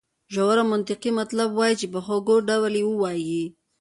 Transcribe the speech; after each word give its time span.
ژور 0.33 0.57
او 0.61 0.67
منطقي 0.73 1.11
مطلب 1.19 1.49
وایي 1.53 1.87
په 1.93 1.99
خوږ 2.05 2.27
ډول 2.49 2.73
یې 2.79 2.85
وایي. 3.01 3.43